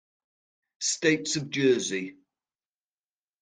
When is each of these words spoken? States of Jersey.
States 0.79 1.35
of 1.35 1.51
Jersey. 1.51 2.17